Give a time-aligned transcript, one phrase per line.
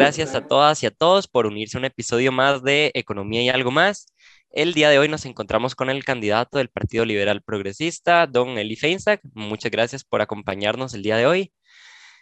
[0.00, 3.50] gracias a todas y a todos por unirse a un episodio más de Economía y
[3.50, 4.06] algo más.
[4.50, 8.76] El día de hoy nos encontramos con el candidato del Partido Liberal Progresista, don Eli
[8.76, 9.20] Feinsack.
[9.34, 11.52] Muchas gracias por acompañarnos el día de hoy.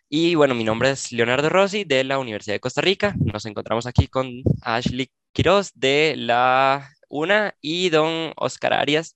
[0.09, 3.15] Y bueno, mi nombre es Leonardo Rossi de la Universidad de Costa Rica.
[3.21, 4.29] Nos encontramos aquí con
[4.63, 9.15] Ashley Quiroz de la UNA y don Oscar Arias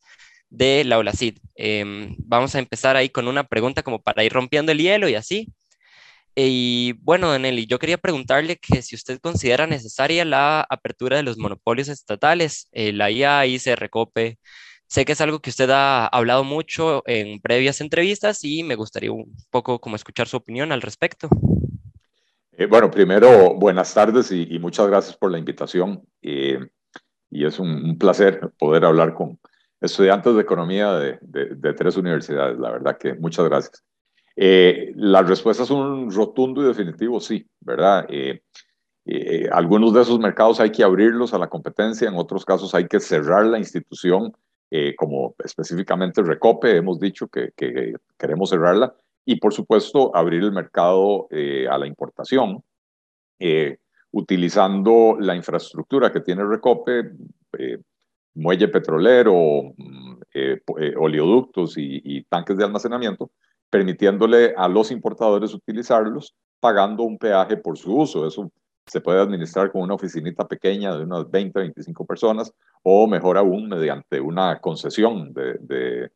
[0.51, 1.39] de la OLACID.
[1.57, 5.17] Em, vamos a empezar ahí con una pregunta como para ir rompiendo el hielo y
[5.17, 5.53] así.
[6.35, 11.37] Y bueno, Eli, yo quería preguntarle que si usted considera necesaria la apertura de los
[11.37, 14.39] monopolios estatales, eh, la IA, se Recope.
[14.87, 19.13] Sé que es algo que usted ha hablado mucho en previas entrevistas y me gustaría
[19.13, 21.29] un poco como escuchar su opinión al respecto.
[22.53, 26.03] Eh, bueno, primero, buenas tardes y, muchas gracias por la invitación.
[26.23, 26.59] Eh,
[27.31, 29.39] y es un, placer poder hablar con
[29.81, 32.59] estudiantes de economía de, de tres universidades.
[32.59, 33.83] La verdad que muchas gracias.
[34.37, 38.07] Eh, la respuesta es un rotundo y definitivo sí, ¿verdad?
[38.09, 38.43] Eh,
[39.05, 42.87] eh, algunos de esos mercados hay que abrirlos a la competencia, en otros casos hay
[42.87, 44.33] que cerrar la institución,
[44.97, 47.53] como específicamente Recope, hemos dicho que,
[48.17, 51.29] queremos cerrarla, y por supuesto abrir el mercado
[51.71, 52.65] a la importación,
[54.13, 57.11] utilizando la infraestructura que tiene Recope,
[58.33, 60.17] muelle petrolero, mm,
[60.97, 63.31] oleoductos y tanques de almacenamiento,
[63.73, 68.27] permitiéndole a los importadores utilizarlos, pagando un peaje por su uso.
[68.27, 68.53] Eso
[68.87, 73.71] se puede administrar con una oficinita pequeña de unas 20, 25 personas o mejor aún
[73.71, 76.11] mediante una concesión de,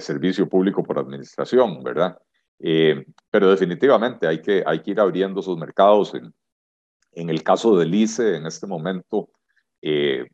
[0.00, 2.18] servicio público por administración, ¿verdad?
[2.58, 6.12] Eh, pero definitivamente hay que, hay que ir abriendo esos mercados.
[6.14, 6.34] En,
[7.12, 9.28] en el caso del ICE, en este momento,
[9.82, 10.26] eh,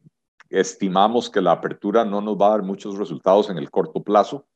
[0.48, 4.46] estimamos que la apertura no nos va a dar muchos resultados en el corto plazo,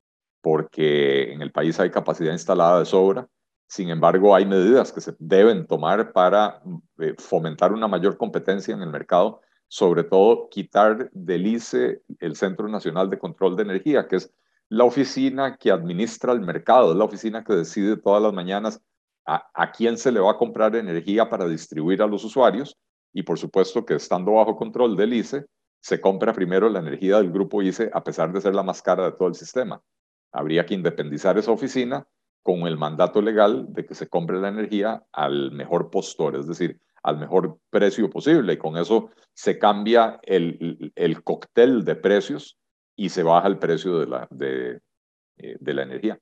[0.43, 3.29] porque en el país hay capacidad instalada de sobra.
[3.69, 6.61] Sin embargo, hay medidas que se deben tomar para
[6.99, 12.69] eh, fomentar una mayor competencia en el mercado, sobre todo quitar del ICE el Centro
[12.69, 14.35] Nacional de Control de Energía, que es
[14.69, 18.83] la oficina que administra el mercado, es la oficina que decide todas las mañanas
[19.25, 22.77] a, a quién se le va a comprar energía para distribuir a los usuarios
[23.13, 25.47] y por supuesto que estando bajo control del ICE,
[25.81, 29.05] se compra primero la energía del grupo ICE a pesar de ser la más cara
[29.05, 29.83] de todo el sistema
[30.33, 32.07] habría que independizar esa oficina
[32.43, 36.81] con el mandato legal de que se compre la energía al mejor postor, es decir,
[37.03, 38.55] al mejor precio posible.
[38.55, 42.59] Y con eso se cambia el, el cóctel de precios
[42.97, 44.81] y se baja el precio de la, de,
[45.39, 46.19] eh, de la energía.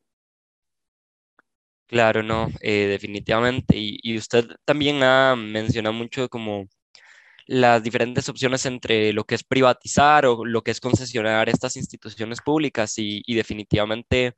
[1.86, 3.76] Claro, no, eh, definitivamente.
[3.76, 6.66] Y, y, usted también ha mencionado mucho como
[7.50, 12.40] las diferentes opciones entre lo que es privatizar o lo que es concesionar estas instituciones
[12.40, 14.36] públicas y, definitivamente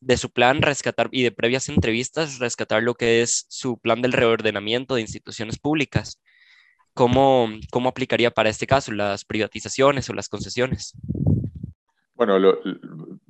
[0.00, 4.12] de su plan rescatar y de previas entrevistas rescatar lo que es su plan del
[4.12, 6.20] reordenamiento de instituciones públicas.
[6.94, 10.94] ¿Cómo, cómo aplicaría para este caso las privatizaciones o las concesiones?
[12.16, 12.38] Bueno,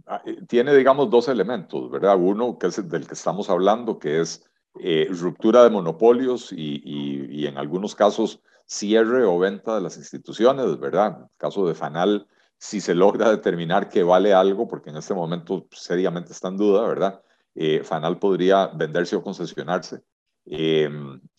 [0.07, 2.17] ah, eh, tiene, digamos, dos elementos, ¿verdad?
[2.19, 4.43] Uno, que es del que estamos hablando, que es
[4.81, 8.41] eh, ruptura de monopolios y, y, en algunos casos
[8.73, 11.17] cierre o venta de las instituciones, ¿verdad?
[11.19, 15.13] En el caso de Fanal, si se logra determinar que vale algo, porque en este
[15.13, 17.23] momento seriamente está en duda, ¿verdad?
[17.55, 20.01] Eh, Fanal podría venderse o concesionarse.
[20.47, 20.89] Eh,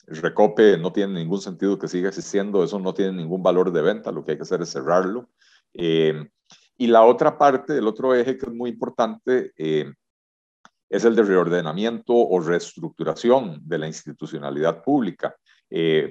[0.05, 4.11] Recope no tiene ningún sentido que siga existiendo, eso no tiene ningún valor de venta,
[4.11, 5.29] lo que hay que hacer es cerrarlo.
[5.73, 6.29] Eh,
[6.77, 12.13] y la otra parte, el otro eje que es muy importante, es el de reordenamiento
[12.13, 15.35] o reestructuración de la institucionalidad pública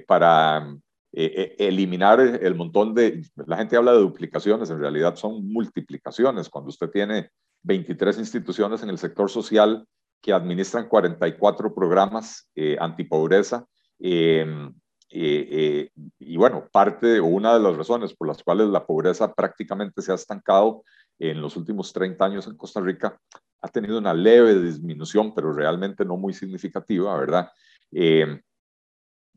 [0.06, 0.66] para
[1.14, 6.48] eh, eh, eliminar el montón de, la gente habla de duplicaciones, en realidad son multiplicaciones.
[6.48, 7.30] Cuando usted tiene
[7.62, 9.86] 23 instituciones en el sector social
[10.20, 13.66] que administran 44 programas eh, antipobreza,
[13.98, 14.72] em,
[15.14, 20.10] y bueno, parte o una de las razones por las cuales la pobreza prácticamente se
[20.10, 20.84] ha estancado
[21.18, 23.18] en los últimos 30 años en Costa Rica,
[23.60, 27.48] ha tenido una leve disminución, pero realmente no muy significativa, ¿verdad?
[27.92, 28.40] Eh,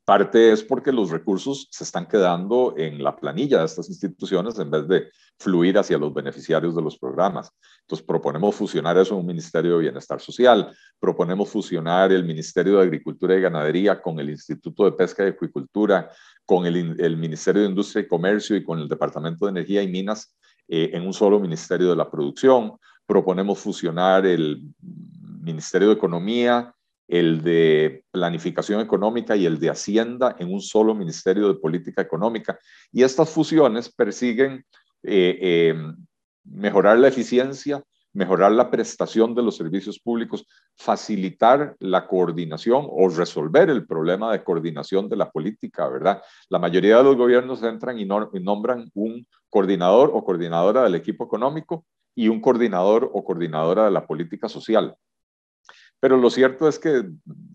[0.05, 4.69] Parte es porque los recursos se están quedando en la planilla de estas instituciones en
[4.69, 5.07] vez de
[5.39, 7.51] fluir hacia los beneficiarios de los programas.
[7.81, 12.83] Entonces proponemos fusionar eso en un Ministerio de Bienestar Social, proponemos fusionar el Ministerio de
[12.83, 16.11] Agricultura y Ganadería con el Instituto de Pesca y Acuicultura,
[16.45, 20.35] con el, Ministerio de Industria y Comercio y con el Departamento de Energía y Minas
[20.67, 22.73] eh, en un solo Ministerio de la Producción.
[23.07, 24.61] Proponemos fusionar el
[25.41, 26.74] Ministerio de Economía
[27.07, 32.57] el de planificación económica y el de hacienda en un solo Ministerio de Política Económica.
[32.91, 34.65] Y estas fusiones persiguen
[35.03, 35.95] eh, em,
[36.43, 43.69] mejorar la eficiencia, mejorar la prestación de los servicios públicos, facilitar la coordinación o resolver
[43.69, 46.21] el problema de coordinación de la política, ¿verdad?
[46.49, 51.85] La mayoría de los gobiernos entran y, nombran un coordinador o coordinadora del equipo económico
[52.15, 54.95] y un coordinador o coordinadora de la política social.
[56.05, 57.03] Pero lo cierto es que,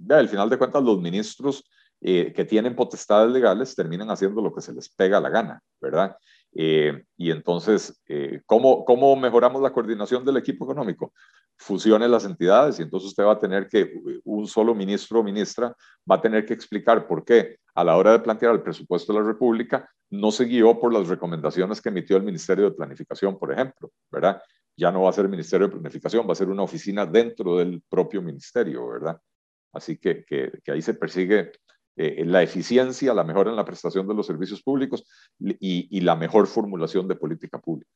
[0.08, 1.64] al final de cuentas, los ministros
[2.00, 6.16] eh, que tienen potestades legales terminan haciendo lo que se les pega la gana, ¿verdad?
[6.52, 11.12] Eh, y entonces, eh, ¿cómo, ¿cómo mejoramos la coordinación del equipo económico?
[11.58, 13.88] Fusione las entidades y entonces usted va a tener que,
[14.24, 15.72] un solo ministro o ministra
[16.10, 19.20] va a tener que explicar por qué a la hora de plantear el presupuesto de
[19.20, 23.52] la República no se guió por las recomendaciones que emitió el Ministerio de Planificación, por
[23.52, 24.42] ejemplo, ¿verdad?
[24.80, 27.58] Ya no va a ser el Ministerio de Planificación, va a ser una oficina dentro
[27.58, 29.20] del propio ministerio, ¿verdad?
[29.72, 31.52] Así que, que, que ahí se persigue
[32.02, 35.04] eh, la eficiencia, la mejora en la prestación de los servicios públicos
[35.38, 37.90] y, la mejor formulación de política pública.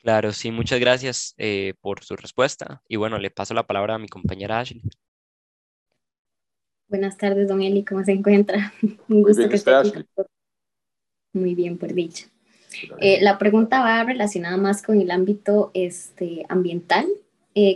[0.00, 2.82] Claro, sí, muchas gracias eh, por su respuesta.
[2.88, 4.80] Y bueno, le paso la palabra a mi compañera Ashley.
[6.86, 8.72] Buenas tardes, don Eli, ¿cómo se encuentra?
[9.08, 10.06] Un gusto que esté aquí.
[11.32, 12.28] Muy bien, por dicho.
[13.00, 17.06] Eh, la pregunta va relacionada más con el ámbito este, ambiental.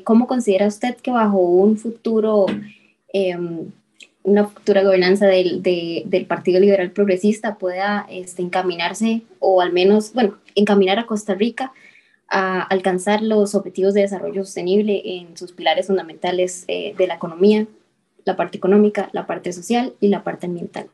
[0.05, 2.45] ¿Cómo considera usted que bajo un futuro
[3.15, 3.71] em,
[4.23, 10.39] una futura gobernanza del, del, Partido Liberal Progresista pueda este, encaminarse o al menos, bueno,
[10.55, 11.73] encaminar a Costa Rica
[12.29, 17.67] a alcanzar los objetivos de desarrollo sostenible en sus pilares fundamentales eh, de la economía,
[18.25, 20.89] la parte económica, la parte social y la parte ambiental.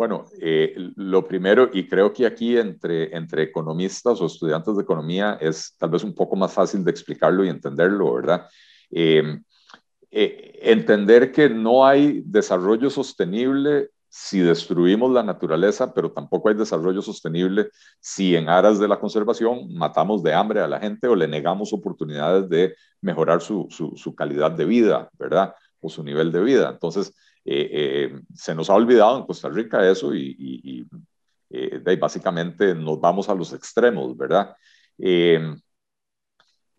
[0.00, 5.36] Bueno, eh, lo primero, y creo que aquí entre, entre economistas o estudiantes de economía
[5.38, 8.48] es tal vez un poco más fácil de explicarlo y entenderlo, ¿verdad?
[8.90, 9.40] Eh,
[10.10, 17.02] eh, entender que no hay desarrollo sostenible si destruimos la naturaleza, pero tampoco hay desarrollo
[17.02, 17.68] sostenible
[18.00, 21.74] si en aras de la conservación matamos de hambre a la gente o le negamos
[21.74, 25.54] oportunidades de mejorar su, su, calidad de vida, ¿verdad?
[25.78, 26.70] O su nivel de vida.
[26.70, 27.14] Entonces,
[27.44, 30.86] eh, eh, se nos ha olvidado en Costa Rica eso y, y,
[31.50, 34.54] y básicamente nos vamos a los extremos, ¿verdad?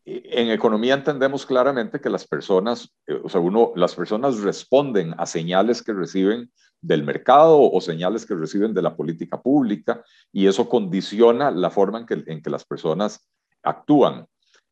[0.03, 5.25] en economía entendemos claramente que las personas, eh, o sea, uno, las personas responden a
[5.25, 10.67] señales que reciben del mercado o señales que reciben de la política pública y eso
[10.67, 13.29] condiciona la forma en que, en que las personas
[13.61, 14.25] actúan.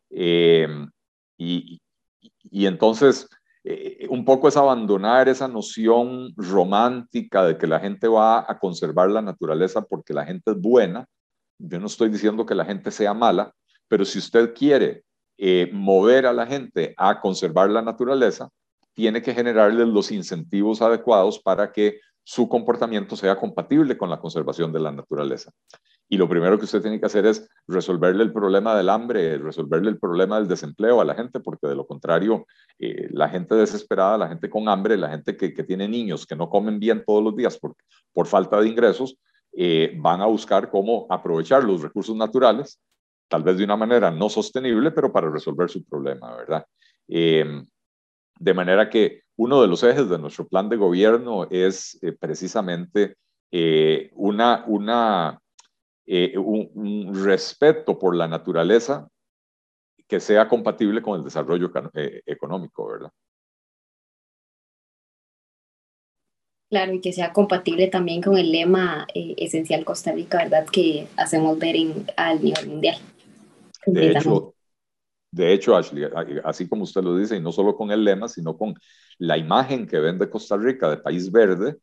[0.10, 0.90] Em,
[1.38, 1.80] y,
[2.52, 3.30] entonces,
[3.64, 9.10] eh, un poco es abandonar esa noción romántica de que la gente va a conservar
[9.10, 11.06] la naturaleza porque la gente es buena.
[11.58, 13.54] Yo no estoy diciendo que la gente sea mala,
[13.88, 15.04] pero si usted quiere
[15.38, 18.50] eh, mover a la gente a conservar la naturaleza,
[18.94, 24.72] tiene que generarles los incentivos adecuados para que su comportamiento sea compatible con la conservación
[24.72, 25.52] de la naturaleza.
[26.08, 29.90] Y lo primero que usted tiene que hacer es resolverle el problema del hambre, resolverle
[29.90, 32.46] el problema del desempleo a la gente, porque de lo contrario,
[32.78, 36.52] eh, la gente desesperada, la gente con hambre, la gente que, tiene niños que no
[36.52, 37.76] comen bien todos los días por,
[38.14, 39.18] por falta de ingresos,
[39.54, 42.80] eh, van a buscar cómo aprovechar los recursos naturales
[43.28, 46.64] tal vez de una manera no sostenible, pero para resolver su problema, ¿verdad?
[47.08, 47.64] Eh,
[48.40, 53.16] de manera que uno de los ejes de nuestro plan de gobierno es eh, precisamente
[53.52, 55.40] eh, una, una,
[56.06, 59.08] un, respeto por la naturaleza
[60.10, 61.72] que sea compatible con el desarrollo
[62.26, 63.12] económico, ¿verdad?
[66.70, 70.68] Claro, y que sea compatible también con el lema esencial Costa Rica, ¿verdad?
[70.70, 72.98] Que hacemos ver en, al nivel mundial.
[73.86, 74.54] De hecho,
[75.32, 76.10] de hecho, Ashley,
[76.44, 78.74] así como usted lo dice, y no solo con el lema, sino con
[79.20, 81.78] la imagen que vende Costa Rica de país verde,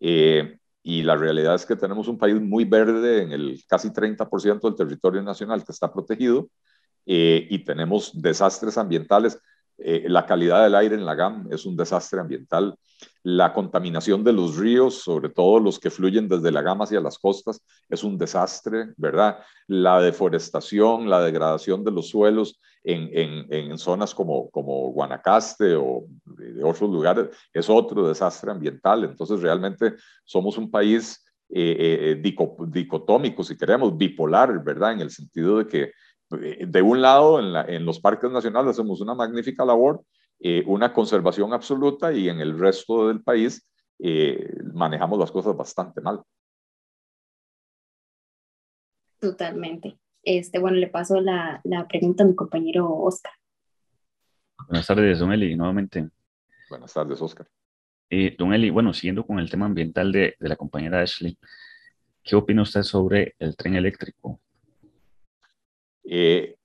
[0.00, 4.68] eh, y la realidad es que tenemos un país muy verde en el casi 30%
[4.68, 6.48] del territorio nacional que está protegido,
[7.06, 9.40] eh, y tenemos desastres ambientales.
[9.82, 12.76] Eh, la calidad del aire en la GAM es un desastre ambiental
[13.22, 17.18] la contaminación de los ríos, sobre todo los que fluyen desde la gama hacia las
[17.18, 19.38] costas, es un desastre, ¿verdad?
[19.66, 26.64] La deforestación, la degradación de los suelos en, en, zonas como, como Guanacaste o de
[26.64, 29.04] otros lugares es otro desastre ambiental.
[29.04, 34.92] Entonces, realmente somos un país eh, eh, dicotómico, si queremos, bipolar, ¿verdad?
[34.92, 35.92] En el sentido de que eh,
[36.30, 40.04] de un lado, en, en los parques nacionales hacemos una magnífica labor,
[40.38, 43.68] eh, una conservación absoluta y en el resto del país
[43.98, 46.22] eh, manejamos las cosas bastante mal.
[49.18, 49.98] Totalmente.
[50.22, 53.32] Este, bueno, le paso la, la pregunta a mi compañero Oscar.
[54.68, 56.08] Buenas tardes, don Eli, nuevamente.
[56.68, 57.46] Buenas tardes, Oscar.
[58.08, 61.36] Eh, don Eli, bueno, siguiendo con el tema ambiental de, de la compañera Ashley,
[62.22, 64.40] ¿qué opina usted sobre el tren eléctrico?
[66.12, 66.56] Eh,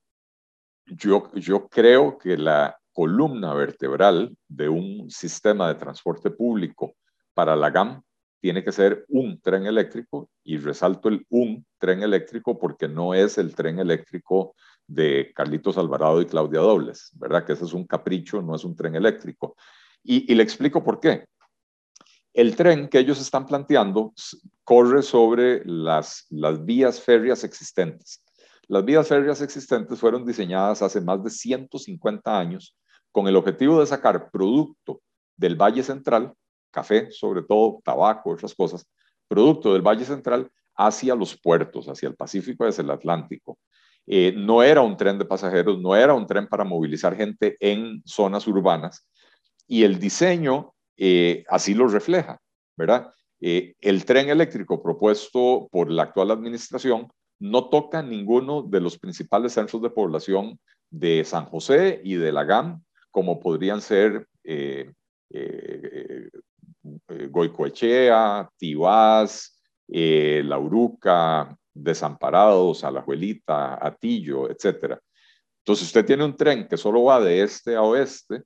[0.86, 6.96] yo, yo creo que la columna vertebral de un sistema de transporte público
[7.32, 8.02] para la GAM
[8.40, 13.38] tiene que ser un tren eléctrico y resalto el un tren eléctrico porque no es
[13.38, 17.44] el tren eléctrico de Carlitos Alvarado y Claudia Dobles, ¿verdad?
[17.44, 19.56] Que ese es un capricho, no es un tren eléctrico.
[20.02, 21.26] Y, y le explico por qué.
[22.34, 24.12] El tren que ellos están planteando
[24.64, 28.25] corre sobre las, las vías férreas existentes.
[28.68, 32.76] Las vías férreas existentes fueron diseñadas hace más de 150 años
[33.12, 35.00] con el objetivo de sacar producto
[35.36, 36.32] del Valle Central
[36.70, 38.86] café, sobre todo tabaco, otras cosas,
[39.28, 43.58] producto del Valle Central hacia los puertos, hacia el Pacífico hacia el Atlántico.
[44.06, 48.02] Eh, no era un tren de pasajeros, no era un tren para movilizar gente en
[48.04, 49.08] zonas urbanas
[49.66, 52.38] y el diseño eh, así lo refleja,
[52.76, 53.10] ¿verdad?
[53.40, 59.52] Eh, el tren eléctrico propuesto por la actual administración no toca ninguno de los principales
[59.52, 60.58] centros de población
[60.90, 64.90] de San José y de la GAM, como podrían ser eh,
[67.30, 70.42] Goicoechea, Tibás, eh,
[71.74, 74.98] Desamparados, Alajuelita, Atillo, etc.
[75.58, 78.44] Entonces usted tiene un tren que solo va de este a oeste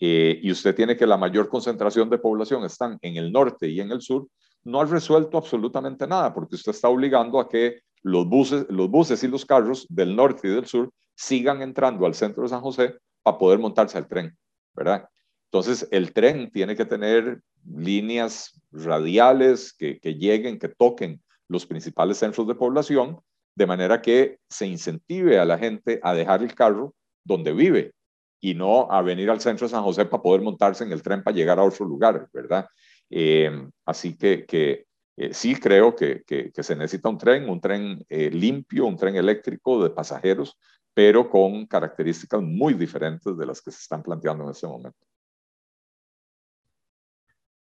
[0.00, 3.80] eh, y usted tiene que la mayor concentración de población están en el norte y
[3.80, 4.26] en el sur,
[4.64, 9.22] no ha resuelto absolutamente nada porque usted está obligando a que los buses, los buses
[9.22, 12.96] y los carros del norte y del sur sigan entrando al centro de San José
[13.22, 14.36] para poder montarse al tren,
[14.74, 15.08] ¿verdad?
[15.52, 22.48] Entonces, el tren tiene que tener líneas radiales que, lleguen, que toquen los principales centros
[22.48, 23.20] de población,
[23.54, 27.92] de manera que se incentive a la gente a dejar el carro donde vive
[28.40, 31.22] y no a venir al centro de San José para poder montarse en el tren
[31.22, 32.66] para llegar a otro lugar, ¿verdad?
[33.10, 36.22] Eh, así que, eh, sí creo que,
[36.54, 40.58] se necesita un tren, un tren eh, limpio, un tren eléctrico de pasajeros,
[40.94, 44.98] pero con características muy diferentes de las que se están planteando en este momento.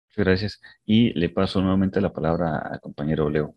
[0.09, 0.61] Muchas gracias.
[0.85, 3.55] Y le paso nuevamente la palabra al compañero Leo.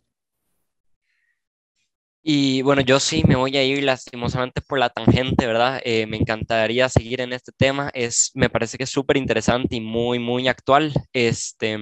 [2.27, 5.83] Y bueno, yo sí me voy a ir lastimosamente por la tangente, ¿verdad?
[5.85, 7.91] Eh, me encantaría seguir en este tema.
[7.93, 10.95] Es, me parece que es súper interesante y muy, muy actual.
[11.13, 11.77] Este,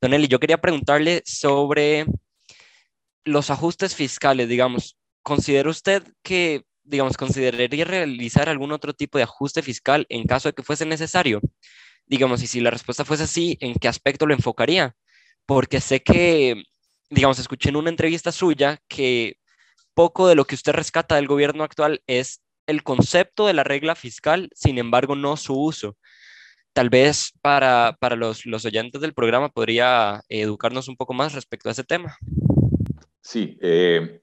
[0.00, 2.04] Don Eli, yo quería preguntarle sobre
[3.24, 4.98] los ajustes fiscales, digamos.
[5.22, 10.54] ¿Considera usted que, digamos, consideraría realizar algún otro tipo de ajuste fiscal en caso de
[10.54, 11.40] que fuese necesario?
[12.10, 14.96] digamos, y si la respuesta fuese así, ¿en qué aspecto lo enfocaría?
[15.46, 16.64] Porque sé que,
[17.08, 19.36] digamos, escuché en una entrevista suya que
[19.94, 23.94] poco de lo que usted rescata del gobierno actual es el concepto de la regla
[23.94, 25.96] fiscal, sin embargo, no su uso.
[26.72, 31.68] Tal vez para, para los, los oyentes del programa podría educarnos un poco más respecto
[31.68, 32.16] a ese tema.
[33.20, 34.22] Sí, eh,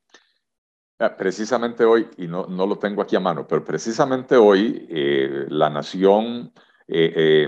[0.99, 5.45] ah, precisamente hoy, y no, no, lo tengo aquí a mano, pero precisamente hoy eh,
[5.49, 6.53] la Nación
[6.87, 7.47] eh,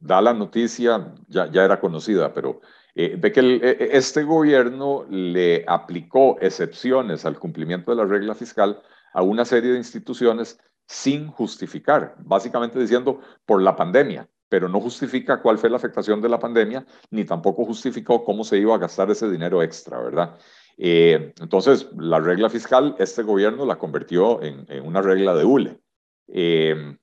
[0.00, 2.60] da la noticia, ya, ya era conocida, pero
[2.94, 8.34] eh, de que e, e, este gobierno le aplicó excepciones al cumplimiento de la regla
[8.34, 8.80] fiscal
[9.12, 15.40] a una serie de instituciones sin justificar, básicamente diciendo por la pandemia, pero no justifica
[15.40, 19.10] cuál fue la afectación de la pandemia, ni tampoco justificó cómo se iba a gastar
[19.10, 20.36] ese dinero extra, ¿verdad?
[20.76, 25.80] Eh, entonces, la regla fiscal, este gobierno la convirtió en, en una regla de hule.
[26.28, 26.96] Eh,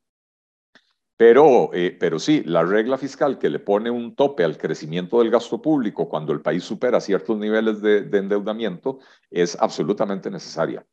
[1.22, 5.30] pero, eh, pero sí, la regla fiscal que le pone un tope al crecimiento del
[5.30, 8.98] gasto público cuando el país supera ciertos niveles de, endeudamiento
[9.30, 10.84] es absolutamente necesaria.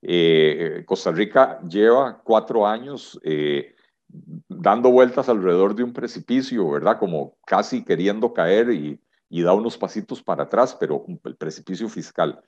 [0.00, 3.74] Eh, Costa Rica lleva cuatro años eh,
[4.08, 6.98] dando vueltas alrededor de un precipicio, ¿verdad?
[6.98, 8.98] Como casi queriendo caer y,
[9.28, 12.42] y da unos pasitos para atrás, pero el precipicio fiscal.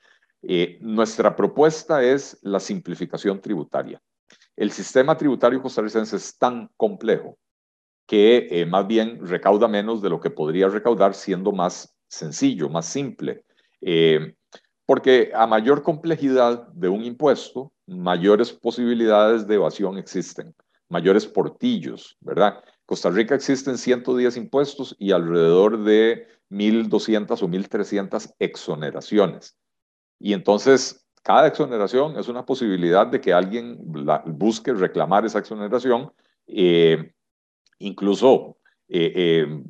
[0.80, 4.00] nuestra propuesta es la simplificación tributaria
[4.56, 7.38] el sistema tributario costarricense es tan complejo
[8.06, 12.86] que eh, más bien recauda menos de lo que podría recaudar siendo más sencillo, más
[12.86, 13.44] simple.
[13.80, 14.34] Eh,
[14.86, 20.54] porque a mayor complejidad de un impuesto, mayores posibilidades de evasión existen,
[20.88, 22.62] mayores portillos, ¿verdad?
[22.86, 29.58] Costa Rica existen 110 impuestos y alrededor de 1.200 o 1.300 exoneraciones.
[30.20, 33.80] Y entonces cada exoneración es una posibilidad de que alguien
[34.26, 36.12] busque reclamar esa exoneración,
[36.46, 37.14] eh,
[37.80, 39.62] incluso, eh, eh,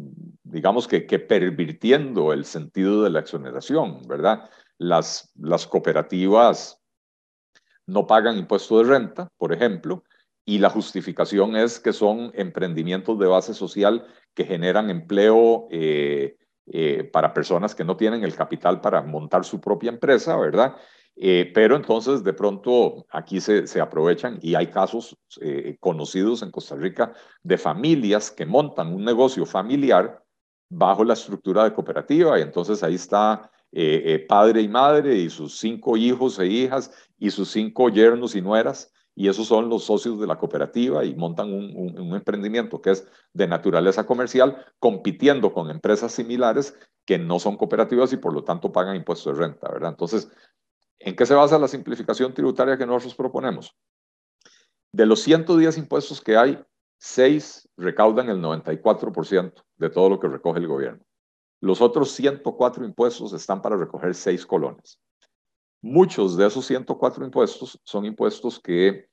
[0.42, 4.50] digamos que, pervirtiendo el sentido de la exoneración, ¿verdad?
[4.76, 6.78] Las, las cooperativas
[7.86, 10.04] no pagan impuesto de renta, por ejemplo,
[10.44, 15.68] y la justificación es que son emprendimientos de base social que generan empleo
[17.14, 20.76] para personas que no tienen el capital para montar su propia empresa, ¿verdad?
[21.18, 26.50] Eh, pero entonces de pronto aquí se, se aprovechan y hay casos eh, conocidos en
[26.50, 30.22] Costa Rica de familias que montan un negocio familiar
[30.68, 35.58] bajo la estructura de cooperativa y entonces ahí está eh, padre y madre y sus
[35.58, 40.20] cinco hijos e hijas y sus cinco yernos y nueras y esos son los socios
[40.20, 45.70] de la cooperativa y montan un, un, emprendimiento que es de naturaleza comercial, compitiendo con
[45.70, 49.90] empresas similares que no son cooperativas y por lo tanto pagan impuestos de renta, ¿verdad?
[49.90, 50.30] Entonces,
[51.06, 53.74] ¿en qué se basa la simplificación tributaria que nosotros proponemos?
[54.92, 56.58] De los 110 impuestos que hay,
[56.98, 61.04] 6 recaudan el 94% de todo lo que recoge el gobierno.
[61.60, 64.98] Los otros 104 impuestos están para recoger 6 colones.
[65.80, 69.08] Muchos de esos 104 impuestos son impuestos que,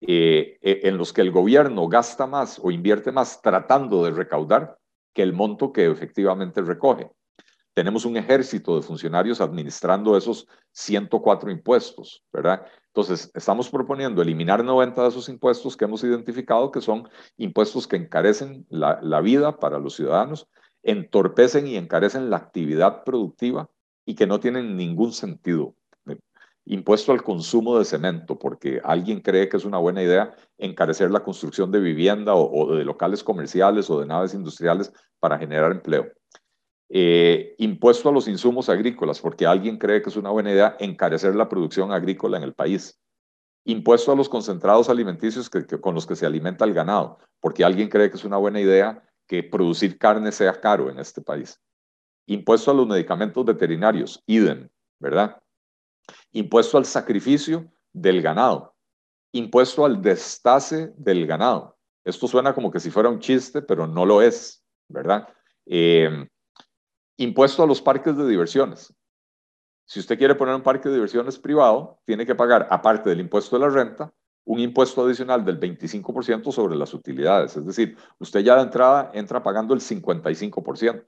[0.00, 4.78] eh, e, en los que el gobierno gasta más o invierte más tratando de recaudar
[5.14, 7.12] que el monto que efectivamente recoge.
[7.76, 12.66] Tenemos un ejército de funcionarios administrando esos 104 impuestos, ¿verdad?
[12.86, 17.06] Entonces, estamos proponiendo eliminar 90 de esos impuestos que hemos identificado que son
[17.36, 20.48] impuestos que encarecen la, vida para los ciudadanos,
[20.82, 23.68] entorpecen y encarecen la actividad productiva
[24.06, 25.74] y que no tienen ningún sentido
[26.64, 31.22] impuesto al consumo de cemento, porque alguien cree que es una buena idea encarecer la
[31.22, 36.06] construcción de vivienda o, de locales comerciales o de naves industriales para generar empleo.
[36.88, 41.34] Eh, impuesto a los insumos agrícolas, porque alguien cree que es una buena idea encarecer
[41.34, 43.00] la producción agrícola en el país.
[43.64, 48.10] Impuesto a los concentrados alimenticios con los que se alimenta el ganado, porque alguien cree
[48.10, 51.60] que es una buena idea que producir carne sea caro en este país.
[52.26, 54.68] Impuesto a los medicamentos veterinarios, idem,
[55.00, 55.40] ¿verdad?
[56.32, 58.74] impuesto al sacrificio del ganado,
[59.32, 61.76] impuesto al destace del ganado.
[62.04, 65.28] Esto suena como que si fuera un chiste, pero no lo es, ¿verdad?
[65.64, 66.28] Eh,
[67.16, 68.94] impuesto a los parques de diversiones.
[69.84, 73.56] Si usted quiere poner un parque de diversiones privado, tiene que pagar, aparte del impuesto
[73.56, 74.12] de la renta,
[74.44, 77.56] un impuesto adicional del 25% sobre las utilidades.
[77.56, 81.04] Es decir, usted ya de entrada entra pagando el 55%,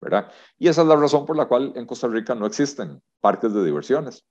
[0.00, 0.30] ¿verdad?
[0.58, 3.64] Y esa es la razón por la cual en Costa Rica no existen parques de
[3.64, 4.24] diversiones.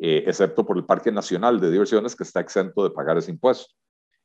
[0.00, 3.74] Eh, excepto por el Parque Nacional de Diversiones que está exento de pagar ese impuesto.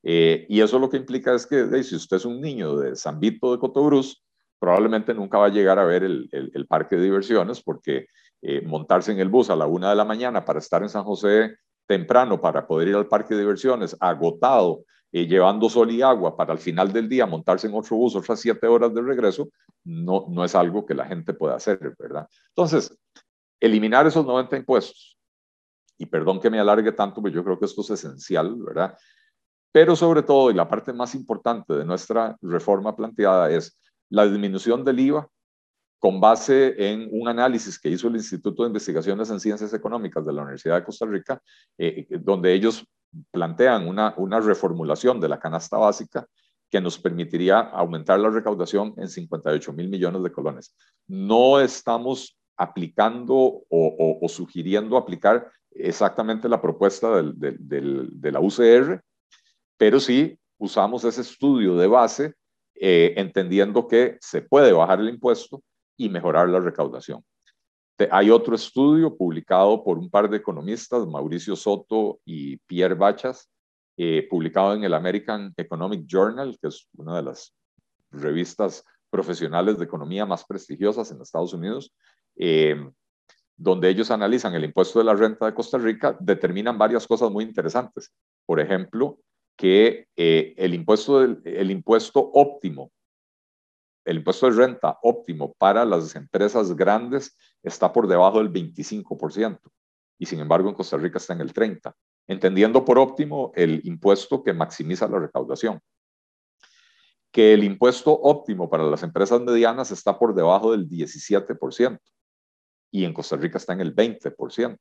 [0.03, 3.19] Eh, y eso lo que implica es que si usted es un niño de San
[3.19, 4.23] Vito de Cotobruz,
[4.63, 8.07] probablemente nunca va a llegar a ver el, el, parque de diversiones porque
[8.41, 11.03] eh, montarse en el bus a la una de la mañana para estar en San
[11.03, 16.53] José temprano para poder ir al parque de diversiones agotado, llevando sol y agua para
[16.53, 19.49] al final del día montarse en otro bus otras siete horas de regreso,
[19.83, 22.25] no, no es algo que la gente pueda hacer, ¿verdad?
[22.47, 22.97] Entonces,
[23.59, 25.19] eliminar esos 90 impuestos,
[25.97, 28.97] y perdón que me alargue tanto, pero yo creo que esto es esencial, ¿verdad?
[29.73, 33.77] Pero sobre todo, y la parte más importante de nuestra reforma planteada es
[34.13, 35.27] la disminución del IVA
[35.97, 40.33] con base en un análisis que hizo el Instituto de Investigaciones en Ciencias Económicas de
[40.33, 41.41] la Universidad de Costa Rica,
[41.79, 42.85] eh, donde ellos
[43.31, 46.27] plantean una, una reformulación de la canasta básica
[46.69, 50.75] que nos permitiría aumentar la recaudación en 58 mil millones de colones.
[51.07, 59.01] No estamos aplicando o, sugiriendo aplicar exactamente la propuesta de la UCR,
[59.75, 62.35] pero sí usamos ese estudio de base
[62.75, 65.63] eh, entendiendo que se puede bajar el impuesto
[65.97, 67.23] y mejorar la recaudación.
[68.11, 73.49] Hay otro estudio publicado por un par de economistas, Mauricio Soto y Pierre Bachas,
[73.95, 77.53] eh, publicado en el American Economic Journal, que es una de las
[78.11, 81.93] revistas profesionales de economía más prestigiosas en Estados Unidos,
[82.35, 82.75] eh,
[83.55, 87.43] donde ellos analizan el impuesto de la renta de Costa Rica, determinan varias cosas muy
[87.43, 88.11] interesantes.
[88.47, 89.19] Por ejemplo,
[89.55, 92.91] que eh, el, impuesto el impuesto óptimo,
[94.05, 99.59] el impuesto de renta óptimo para las empresas grandes está por debajo del 25%,
[100.17, 101.93] y sin embargo en Costa Rica está en el 30%,
[102.27, 105.79] entendiendo por óptimo el impuesto que maximiza la recaudación.
[107.31, 111.99] Que el impuesto óptimo para las empresas medianas está por debajo del 17%,
[112.91, 114.77] y en Costa Rica está en el 20%.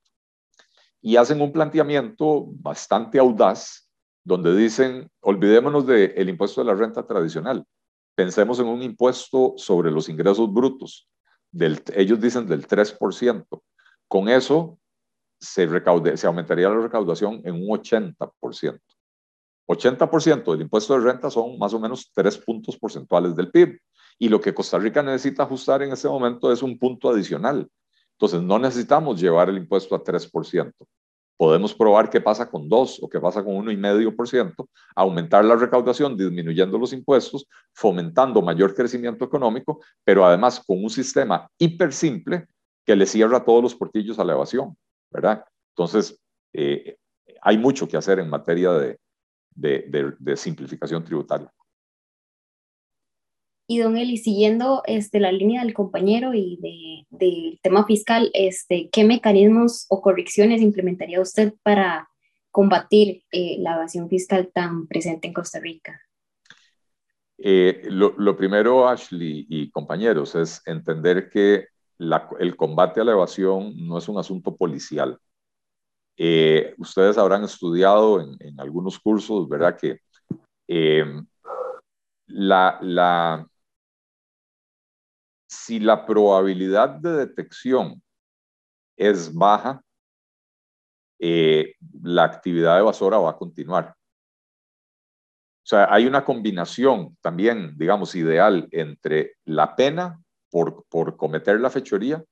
[1.00, 3.82] Y hacen un planteamiento bastante audaz
[4.24, 7.64] donde dicen, olvidémonos del impuesto de la renta tradicional,
[8.14, 11.08] pensemos en un impuesto sobre los ingresos brutos,
[11.94, 13.62] ellos dicen del 3%.
[14.08, 14.78] Con eso
[15.38, 15.64] se
[16.26, 18.80] aumentaría la recaudación en un 80%.
[19.68, 23.78] 80% del impuesto de renta son más o menos 3 puntos porcentuales del PIB.
[24.18, 27.68] Y lo que Costa Rica necesita ajustar en este momento es un punto adicional,
[28.22, 30.72] entonces, no necesitamos llevar el impuesto a 3%.
[31.42, 36.78] Podemos probar qué pasa con 2 o qué pasa con 1,5%, aumentar la recaudación disminuyendo
[36.78, 42.46] los impuestos, fomentando mayor crecimiento económico, pero además con un sistema hiper simple
[42.87, 44.76] que le cierra todos los portillos a la evasión,
[45.11, 45.44] ¿verdad?
[45.70, 46.16] Entonces,
[46.52, 46.96] eh,
[47.40, 49.00] hay mucho que hacer en materia de,
[49.57, 51.52] de, simplificación tributaria.
[53.66, 56.59] Y don Eli, siguiendo este, la línea del compañero y
[57.11, 62.09] del tema fiscal, este, ¿qué mecanismos o correcciones implementaría usted para
[62.51, 66.01] combatir eh, la evasión fiscal tan presente en Costa Rica?
[67.38, 71.66] Eh, lo, primero, Ashley y compañeros, es entender que
[72.38, 75.18] el combate a la evasión no es un asunto policial.
[76.16, 79.79] Eh, ustedes habrán estudiado en, algunos cursos, ¿verdad?
[79.81, 80.01] Que
[82.27, 83.48] la, la,
[85.52, 88.02] si la probabilidad de detección
[88.96, 89.82] es baja,
[91.18, 93.94] eh, la actividad evasora va a continuar.
[95.64, 101.70] O sea, hay una combinación también, digamos, ideal entre la pena por, por cometer la
[101.70, 102.24] fechoría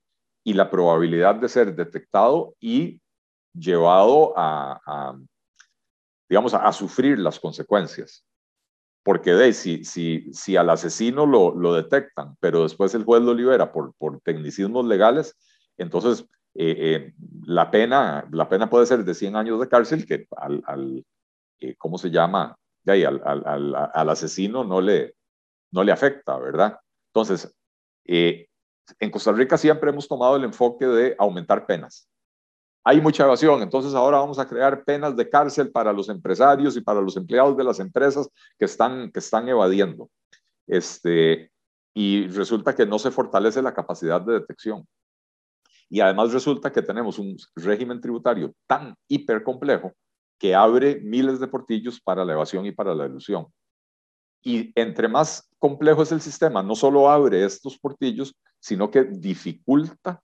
[0.43, 2.99] y la probabilidad de ser detectado y
[3.53, 5.15] llevado a,
[6.27, 8.25] digamos, a, sufrir las consecuencias.
[9.03, 13.33] Porque de, si, si, si al asesino lo, lo detectan, pero después el juez lo
[13.33, 15.35] libera por, por tecnicismos legales,
[15.77, 17.13] entonces eh, eh,
[17.45, 21.05] la, pena, la pena puede ser de 100 años de cárcel, que al, al
[21.59, 22.57] eh, ¿cómo se llama?
[22.83, 25.15] De al, al, al, asesino no le,
[25.71, 26.79] no le afecta, ¿verdad?
[27.07, 27.55] Entonces,
[28.05, 32.10] en Costa Rica siempre hemos tomado el enfoque de aumentar penas.
[32.83, 36.81] Hay mucha evasión, entonces ahora vamos a crear penas de cárcel para los empresarios y
[36.81, 40.09] para los empleados de las empresas que están, que están evadiendo.
[40.65, 41.51] Este,
[41.93, 44.87] y resulta que no se fortalece la capacidad de detección.
[45.89, 49.93] Y además resulta que tenemos un régimen tributario tan hiper complejo
[50.39, 53.45] que abre miles de portillos para la evasión y para la ilusión.
[54.41, 60.19] Y entre más complejo es el sistema, no solo abre estos portillos, sino que dificulta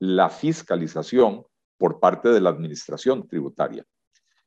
[0.00, 1.44] la fiscalización
[1.80, 3.82] por parte de la administración tributaria.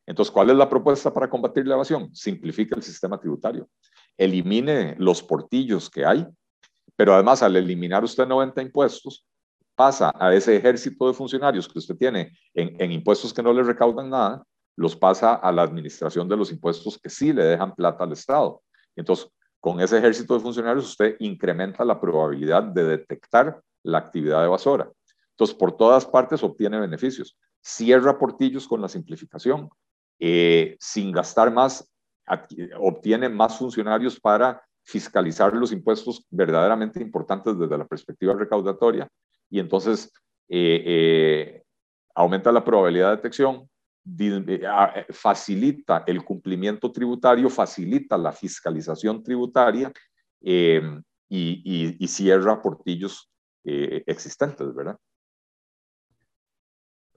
[0.05, 2.13] Entonces, ¿cuál es la propuesta para combatir la evasión?
[2.13, 3.67] Simplifica el sistema tributario.
[4.15, 6.27] Elimine los portillos que hay,
[6.95, 9.25] pero además al eliminar usted 90 impuestos,
[9.75, 14.11] pasa a ese ejército de funcionarios que usted tiene en, impuestos que no le recaudan
[14.11, 14.43] nada,
[14.75, 18.61] los pasa a la administración de los impuestos que sí le dejan plata al Estado.
[18.95, 19.27] Entonces,
[19.59, 24.91] con ese ejército de funcionarios usted incrementa la probabilidad de detectar la actividad evasora.
[25.33, 27.37] Entonces, por todas partes obtiene beneficios.
[27.61, 29.69] Cierra portillos con la simplificación.
[30.19, 31.91] Eh, sin gastar más,
[32.79, 39.07] obtiene más funcionarios para fiscalizar los impuestos verdaderamente importantes desde la perspectiva recaudatoria
[39.49, 40.11] y entonces
[40.49, 41.63] eh, eh,
[42.13, 43.69] aumenta la probabilidad de detección,
[45.09, 49.91] facilita el cumplimiento tributario, facilita la fiscalización tributaria
[50.41, 53.29] em, y, cierra portillos
[53.63, 54.97] existentes, ¿verdad?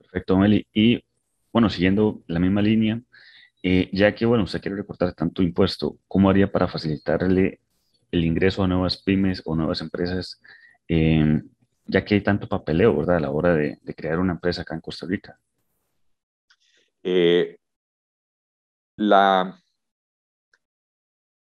[0.09, 0.65] Perfecto, Meli.
[0.73, 1.03] Y
[1.51, 3.01] bueno, siguiendo la misma línea,
[3.91, 7.59] ya que bueno, usted quiere reportar tanto impuesto, ¿cómo haría para facilitarle
[8.11, 10.41] el ingreso a nuevas pymes o nuevas empresas
[10.87, 11.41] eh,
[11.85, 13.17] ya que hay tanto papeleo, ¿verdad?
[13.17, 15.39] A la hora de, crear una empresa acá en Costa Rica.
[17.03, 17.57] Eh,
[18.97, 19.57] la,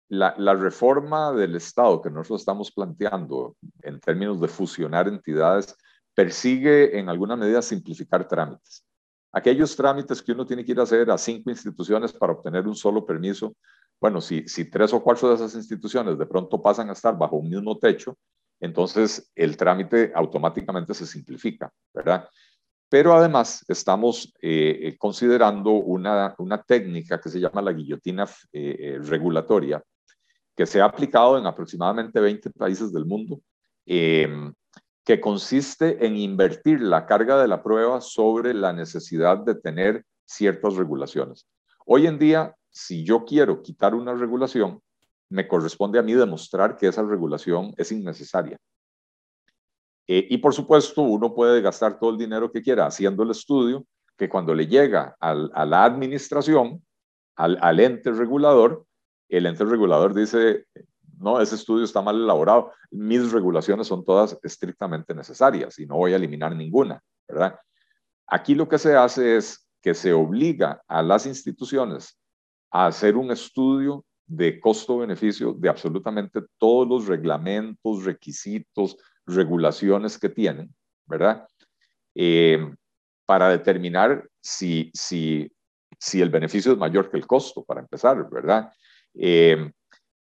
[0.09, 5.75] la, reforma del Estado que nosotros estamos planteando en términos de fusionar entidades
[6.17, 8.83] persigue en alguna medida simplificar trámites.
[9.33, 12.75] Aquellos trámites que uno tiene que ir a hacer a cinco instituciones para obtener un
[12.75, 13.55] solo permiso,
[14.01, 17.51] bueno, si, tres o cuatro de esas instituciones de pronto pasan a estar bajo un
[17.51, 18.17] mismo techo,
[18.59, 22.27] entonces el trámite automáticamente se simplifica, ¿verdad?
[22.89, 28.99] Pero además estamos eh, eh, considerando una, una, técnica que se llama la guillotina eh,
[29.03, 29.83] regulatoria,
[30.57, 33.41] que se ha aplicado en aproximadamente 20 países del mundo,
[33.85, 34.55] em,
[35.07, 40.75] que consiste en invertir la carga de la prueba sobre la necesidad de tener ciertas
[40.75, 41.47] regulaciones.
[41.87, 44.83] Hoy en día, si yo quiero quitar una regulación,
[45.31, 48.59] me corresponde a mí demostrar que esa regulación es innecesaria.
[50.09, 53.87] Eh, y por supuesto, uno puede gastar todo el dinero que quiera haciendo el estudio,
[54.19, 56.85] que cuando le llega al, a la administración,
[57.37, 58.85] al, al, ente regulador,
[59.29, 60.67] el ente regulador dice,
[61.19, 66.13] no, ese estudio está mal elaborado, mis regulaciones son todas estrictamente necesarias y no voy
[66.13, 67.59] a eliminar ninguna, ¿verdad?
[68.27, 72.19] Aquí lo que se hace es que se obliga a las instituciones
[72.71, 80.75] a hacer un estudio de costo-beneficio de absolutamente todos los reglamentos, requisitos, regulaciones que tienen,
[81.07, 81.47] ¿verdad?
[82.15, 82.59] Eh,
[83.25, 85.51] para determinar si, si,
[85.99, 88.73] si el beneficio es mayor que el costo, para empezar, ¿verdad?
[89.15, 89.71] Eh,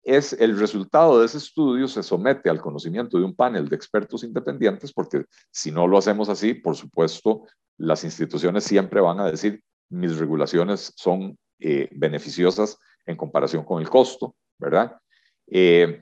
[0.07, 4.23] es el resultado de ese estudio se somete al conocimiento de un panel de expertos
[4.23, 7.43] independientes, porque si no lo hacemos así, por supuesto,
[7.77, 13.89] las instituciones siempre van a decir, mis regulaciones son eh, beneficiosas en comparación con el
[13.89, 14.97] costo, ¿verdad?
[15.45, 16.01] Eh,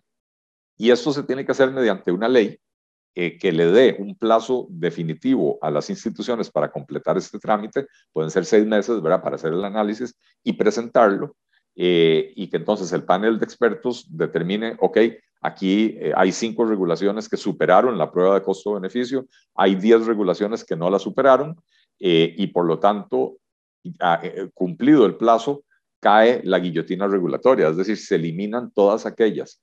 [0.78, 2.60] y esto se tiene que hacer mediante una ley
[3.16, 8.30] eh, que le dé un plazo definitivo a las instituciones para completar este trámite, pueden
[8.30, 11.36] ser seis meses, ¿verdad?, para hacer el análisis y presentarlo,
[11.76, 14.98] y que entonces el panel de expertos determine, ok,
[15.42, 20.90] aquí hay cinco regulaciones que superaron la prueba de costo-beneficio, hay diez regulaciones que no
[20.90, 21.56] la superaron,
[22.00, 23.38] y por lo tanto
[23.86, 23.92] eh,
[24.24, 25.64] eh, cumplido el plazo,
[26.00, 29.62] cae la guillotina regulatoria, es decir, se eliminan todas aquellas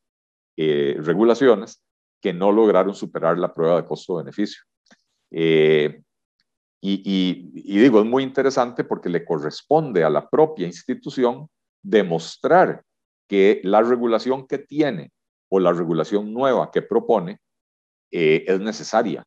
[0.57, 1.83] eh, regulaciones
[2.21, 4.63] que no lograron superar la prueba de costo-beneficio.
[5.31, 6.05] y,
[7.79, 11.49] digo, es muy interesante porque le corresponde a la propia institución
[11.83, 12.85] demostrar
[13.29, 15.11] que la regulación que tiene
[15.49, 17.39] o la regulación nueva que propone
[18.11, 19.25] es necesaria,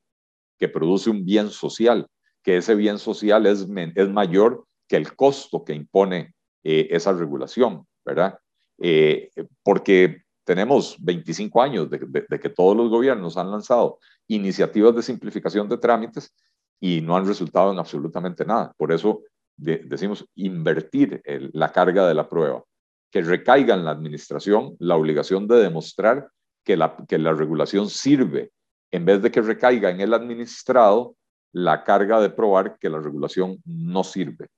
[0.60, 2.08] que produce un bien social,
[2.44, 7.86] que ese bien social es, es mayor que el costo que impone eh, esa regulación,
[8.06, 8.40] ¿verdad?
[8.80, 9.32] Eh,
[9.64, 15.78] porque tenemos 25 años de, que todos los gobiernos han lanzado iniciativas de simplificación de
[15.78, 16.34] trámites
[16.80, 18.74] y no han resultado en absolutamente nada.
[18.78, 19.24] Por eso
[19.58, 21.22] decimos invertir
[21.54, 22.64] la carga de la prueba,
[23.12, 26.30] que recaiga en la administración la obligación de demostrar
[26.64, 28.52] que la, que la regulación sirve,
[28.92, 31.16] en vez de que recaiga en el administrado
[31.54, 34.50] la carga de probar que la regulación no sirve.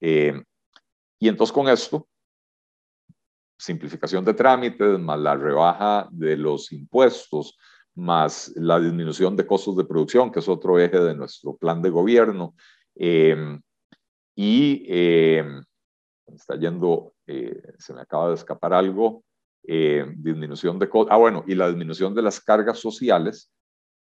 [0.00, 0.42] Eh,
[1.20, 2.08] y entonces con esto,
[3.56, 7.56] simplificación de trámites, más la rebaja de los impuestos,
[7.94, 11.90] más la disminución de costos de producción, que es otro eje de nuestro plan de
[11.90, 12.56] gobierno.
[12.96, 13.60] Eh,
[14.34, 15.44] y eh,
[16.26, 19.24] está yendo, se me acaba de escapar algo,
[19.62, 23.50] disminución de ah bueno, y la disminución de las cargas sociales,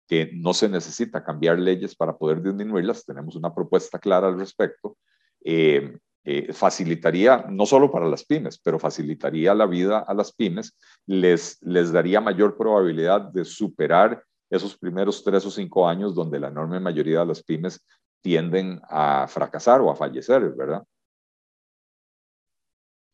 [0.08, 4.98] que no se necesita cambiar leyes para poder disminuirlas, tenemos una propuesta clara al respecto,
[5.44, 10.76] eh, eh, facilitaría, no solo para las pymes, pero facilitaría la vida a las pymes,
[11.06, 16.48] les, les daría mayor probabilidad de superar esos primeros tres o cinco años donde la
[16.48, 17.86] enorme mayoría de las pymes
[18.26, 20.84] tienden a fracasar o a fallecer, ¿verdad?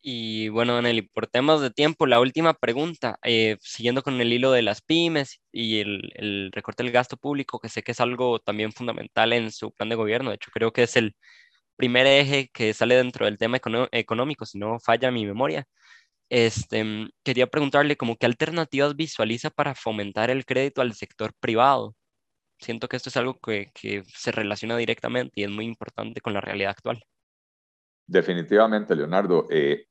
[0.04, 4.50] Y bueno, Daniel, por temas de tiempo, la última pregunta, eh, siguiendo con el hilo
[4.50, 8.72] de las pymes y el, recorte del gasto público, que sé que es algo también
[8.72, 11.14] fundamental en su plan de gobierno, de hecho creo que es el,
[11.76, 13.58] primer eje que sale dentro del tema
[13.92, 15.66] económico, si no falla mi memoria.
[16.30, 16.84] Este,
[17.24, 21.94] quería preguntarle como qué alternativas visualiza para fomentar el crédito al sector privado.
[22.62, 26.32] Siento que esto es algo que, que se relaciona directamente y es muy importante con
[26.32, 27.02] la realidad actual.
[28.06, 29.48] Definitivamente, Leonardo.
[29.50, 29.86] Eh,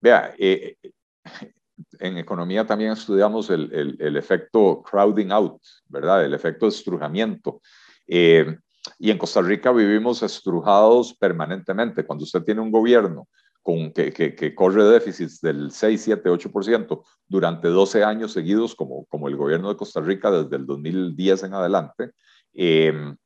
[0.00, 0.76] vea, eh,
[1.98, 6.24] en economía también estudiamos el, el, efecto crowding out, ¿verdad?
[6.24, 7.60] El efecto estrujamiento.
[8.06, 8.56] Eh,
[8.98, 12.06] y en Costa Rica vivimos estrujados permanentemente.
[12.06, 13.28] Cuando usted tiene un gobierno
[13.66, 19.26] con, que, que, corre déficits del 6, 7, 8% durante 12 años seguidos, como, como
[19.26, 22.12] el gobierno de Costa Rica desde el 2010 en adelante,
[22.52, 23.16] em,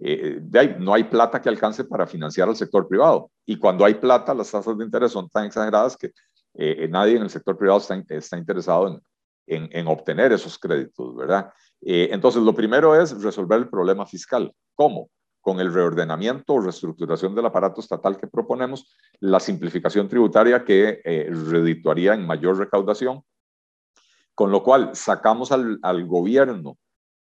[0.00, 0.40] eh,
[0.80, 3.30] no hay plata que alcance para financiar al sector privado.
[3.46, 6.10] Y cuando hay plata, las tasas de interés son tan exageradas que
[6.54, 9.00] eh, nadie en el sector privado está, está interesado en,
[9.46, 11.52] en, en, obtener esos créditos, ¿verdad?
[11.82, 14.52] Eh, entonces, lo primero es resolver el problema fiscal.
[14.74, 15.08] ¿Cómo?
[15.48, 21.30] Con el reordenamiento o reestructuración del aparato estatal que proponemos, la simplificación tributaria que eh,
[21.30, 23.22] redituaría en mayor recaudación,
[24.34, 26.76] con lo cual sacamos al, gobierno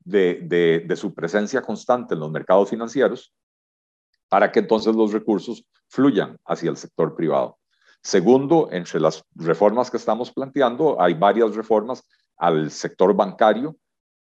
[0.06, 3.34] de, de su presencia constante en los mercados financieros
[4.30, 7.58] para que entonces los recursos fluyan hacia el sector privado.
[8.02, 12.08] Segundo, entre las reformas que estamos planteando, hay varias reformas
[12.38, 13.76] al sector bancario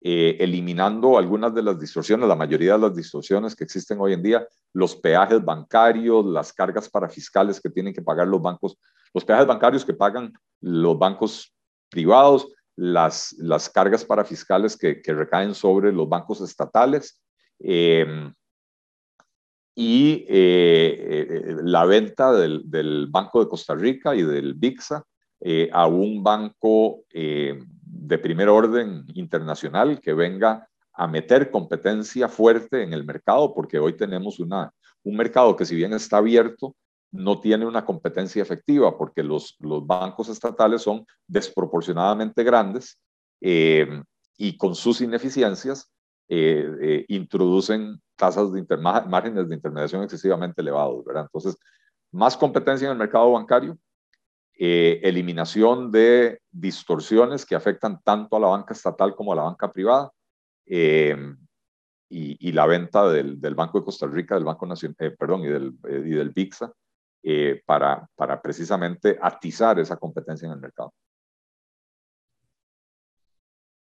[0.04, 4.22] eh, eliminando algunas de las distorsiones, la mayoría de las distorsiones que existen hoy en
[4.22, 8.76] día, los peajes bancarios, las cargas para fiscales que tienen que pagar los bancos,
[9.14, 11.54] los peajes bancarios que pagan los bancos
[11.88, 17.22] privados, las, las cargas para fiscales que, que recaen sobre los bancos estatales.
[17.60, 18.34] Em,
[19.76, 25.04] y eh, eh, la venta del, del, Banco de Costa Rica y del BIXA
[25.72, 27.04] a un banco
[28.02, 33.96] de primer orden internacional que venga a meter competencia fuerte en el mercado, porque hoy
[33.96, 34.72] tenemos una,
[35.04, 36.74] un mercado que si bien está abierto,
[37.12, 42.98] no tiene una competencia efectiva, porque los, los bancos estatales son desproporcionadamente grandes
[43.40, 44.02] eh,
[44.36, 45.90] y con sus ineficiencias
[46.28, 51.24] eh, eh, introducen tasas de márgenes de intermediación excesivamente elevados, ¿verdad?
[51.24, 51.56] Entonces,
[52.10, 53.78] más competencia en el mercado bancario,
[54.58, 59.72] eh, eliminación de distorsiones que afectan tanto a la banca estatal como a la banca
[59.72, 60.12] privada,
[60.66, 61.16] eh,
[62.14, 65.74] y, la venta del, Banco de Costa Rica, del Banco Nacional, eh, perdón, y del,
[65.88, 66.70] y del VIXA,
[67.64, 70.92] para, para precisamente atizar esa competencia en el mercado.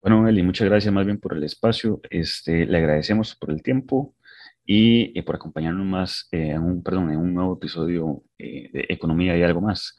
[0.03, 2.01] Bueno, Eli, muchas gracias más bien por el espacio.
[2.11, 4.15] Este, le agradecemos por el tiempo
[4.67, 9.63] y por acompañarnos más en un, perdón, en un nuevo episodio de Economía y algo
[9.63, 9.97] más.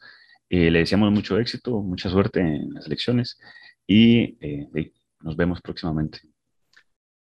[0.56, 3.40] Eh, le deseamos mucho éxito, mucha suerte en las elecciones
[3.88, 6.20] y eh, nos vemos próximamente.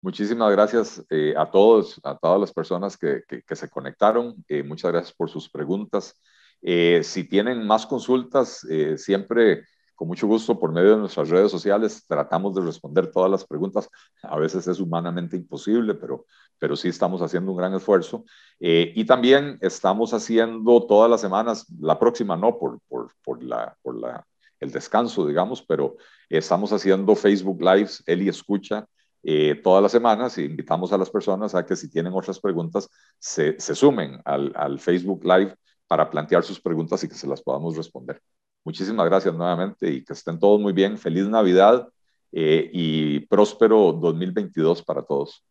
[0.01, 4.35] Muchísimas gracias eh, a todos, a todas las personas que, que, se conectaron.
[4.65, 6.19] muchas gracias por sus preguntas.
[6.63, 9.65] si tienen más consultas, siempre
[9.99, 13.91] con mucho gusto por medio de nuestras redes sociales tratamos de responder todas las preguntas.
[14.23, 16.25] A veces es humanamente imposible, pero,
[16.57, 18.25] pero sí estamos haciendo un gran esfuerzo.
[18.61, 23.77] Eh, y también estamos haciendo todas las semanas, la próxima no, por, por, por, la,
[23.83, 24.25] por la,
[24.61, 25.97] el descanso, digamos, pero
[26.29, 28.87] estamos haciendo Facebook Lives, Eli escucha.
[29.25, 32.89] Eh, todas las semanas y invitamos a las personas a que si tienen otras preguntas
[33.19, 35.57] se, se sumen al, al Facebook Live
[35.89, 38.23] para plantear sus preguntas y que se las podamos responder.
[38.69, 40.99] Muchísimas gracias nuevamente y que estén todos muy bien.
[40.99, 41.89] Feliz Navidad
[42.31, 45.43] eh, y próspero 2022 para todos.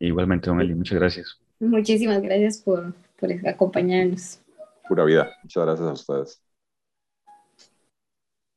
[0.00, 1.38] Igualmente, don Eli, muchas gracias.
[1.60, 4.40] Muchísimas gracias por, por acompañarnos.
[4.88, 5.30] Pura vida.
[5.44, 6.41] Muchas gracias a ustedes.